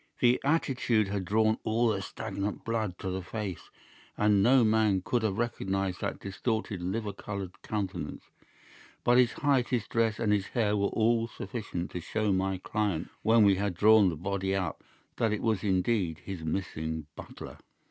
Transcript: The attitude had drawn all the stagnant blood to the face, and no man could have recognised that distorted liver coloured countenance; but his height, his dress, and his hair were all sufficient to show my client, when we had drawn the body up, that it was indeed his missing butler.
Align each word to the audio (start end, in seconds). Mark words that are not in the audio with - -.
The 0.19 0.41
attitude 0.43 1.09
had 1.09 1.25
drawn 1.25 1.59
all 1.63 1.89
the 1.89 2.01
stagnant 2.01 2.65
blood 2.65 2.97
to 2.97 3.11
the 3.11 3.21
face, 3.21 3.69
and 4.17 4.41
no 4.41 4.63
man 4.63 5.03
could 5.05 5.21
have 5.21 5.37
recognised 5.37 6.01
that 6.01 6.19
distorted 6.19 6.81
liver 6.81 7.13
coloured 7.13 7.61
countenance; 7.61 8.23
but 9.03 9.19
his 9.19 9.33
height, 9.33 9.69
his 9.69 9.87
dress, 9.87 10.17
and 10.17 10.33
his 10.33 10.47
hair 10.47 10.75
were 10.75 10.87
all 10.87 11.27
sufficient 11.27 11.91
to 11.91 11.99
show 12.01 12.33
my 12.33 12.57
client, 12.57 13.09
when 13.21 13.43
we 13.43 13.57
had 13.57 13.75
drawn 13.75 14.09
the 14.09 14.15
body 14.15 14.55
up, 14.55 14.83
that 15.17 15.31
it 15.31 15.43
was 15.43 15.63
indeed 15.63 16.17
his 16.25 16.43
missing 16.43 17.05
butler. 17.15 17.59